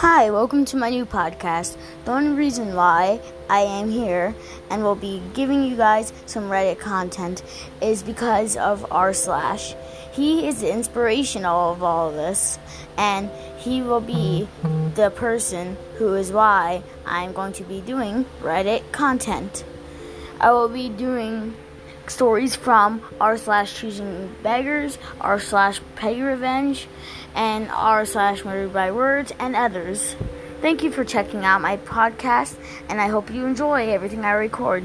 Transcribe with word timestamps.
Hi, 0.00 0.30
welcome 0.30 0.64
to 0.64 0.78
my 0.78 0.88
new 0.88 1.04
podcast. 1.04 1.76
The 2.06 2.12
only 2.12 2.30
reason 2.30 2.74
why 2.74 3.20
I 3.50 3.60
am 3.60 3.90
here 3.90 4.34
and 4.70 4.82
will 4.82 4.94
be 4.94 5.22
giving 5.34 5.62
you 5.62 5.76
guys 5.76 6.14
some 6.24 6.44
Reddit 6.44 6.78
content 6.78 7.42
is 7.82 8.02
because 8.02 8.56
of 8.56 8.80
rSlash. 8.88 9.76
He 10.14 10.48
is 10.48 10.62
the 10.62 10.72
inspiration 10.72 11.44
of 11.44 11.82
all 11.82 12.08
of 12.08 12.14
this, 12.14 12.58
and 12.96 13.28
he 13.58 13.82
will 13.82 14.00
be 14.00 14.48
the 14.94 15.10
person 15.14 15.76
who 15.96 16.14
is 16.14 16.32
why 16.32 16.82
I'm 17.04 17.34
going 17.34 17.52
to 17.52 17.64
be 17.64 17.82
doing 17.82 18.24
Reddit 18.40 18.90
content. 18.92 19.64
I 20.40 20.50
will 20.52 20.70
be 20.70 20.88
doing 20.88 21.54
stories 22.06 22.56
from 22.56 23.02
r 23.20 23.36
slash 23.36 23.80
choosing 23.80 24.34
beggars, 24.42 24.98
r 25.20 25.38
slash 25.38 25.80
petty 25.96 26.22
revenge, 26.22 26.88
and 27.34 27.68
r 27.70 28.04
slash 28.04 28.44
murdered 28.44 28.72
by 28.72 28.90
words, 28.90 29.32
and 29.38 29.56
others. 29.56 30.16
Thank 30.60 30.82
you 30.82 30.90
for 30.90 31.04
checking 31.04 31.44
out 31.44 31.60
my 31.60 31.78
podcast, 31.78 32.56
and 32.88 33.00
I 33.00 33.08
hope 33.08 33.30
you 33.30 33.46
enjoy 33.46 33.90
everything 33.90 34.24
I 34.24 34.32
record. 34.32 34.84